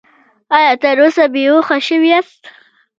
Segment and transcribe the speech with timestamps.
[0.55, 2.41] ایا تر اوسه بې هوښه شوي یاست؟